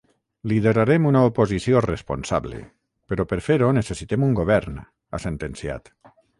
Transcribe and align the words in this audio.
Liderarem 0.51 1.03
una 1.09 1.21
oposició 1.27 1.83
responsable, 1.87 2.63
però 3.13 3.27
per 3.35 3.41
fer-ho 3.51 3.71
necessitem 3.81 4.29
un 4.31 4.37
govern, 4.43 4.83
ha 5.19 5.25
sentenciat. 5.31 5.97